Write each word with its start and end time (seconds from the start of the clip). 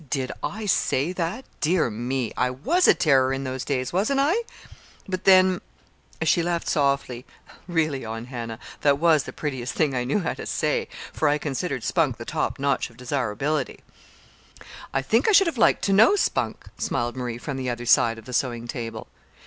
"Did 0.09 0.31
I 0.41 0.65
say 0.65 1.13
that? 1.13 1.45
Dear 1.59 1.91
me! 1.91 2.33
I 2.35 2.49
was 2.49 2.87
a 2.87 2.95
terror 2.95 3.31
in 3.31 3.43
those 3.43 3.63
days, 3.63 3.93
wasn't 3.93 4.19
I? 4.19 4.33
But 5.07 5.25
then," 5.25 5.61
and 6.19 6.27
she 6.27 6.41
laughed 6.41 6.67
softly, 6.67 7.23
"really, 7.67 8.03
Aunt 8.03 8.29
Hannah, 8.29 8.57
that 8.81 8.97
was 8.97 9.25
the 9.25 9.31
prettiest 9.31 9.75
thing 9.75 9.93
I 9.93 10.03
knew 10.03 10.17
how 10.21 10.33
to 10.33 10.47
say, 10.47 10.87
for 11.13 11.27
I 11.29 11.37
considered 11.37 11.83
Spunk 11.83 12.17
the 12.17 12.25
top 12.25 12.57
notch 12.57 12.89
of 12.89 12.97
desirability." 12.97 13.81
"I 14.91 15.03
think 15.03 15.29
I 15.29 15.33
should 15.33 15.45
have 15.45 15.59
liked 15.59 15.83
to 15.83 15.93
know 15.93 16.15
Spunk," 16.15 16.65
smiled 16.79 17.15
Marie 17.15 17.37
from 17.37 17.57
the 17.57 17.69
other 17.69 17.85
side 17.85 18.17
of 18.17 18.25
the 18.25 18.33
sewing 18.33 18.67
table. 18.67 19.05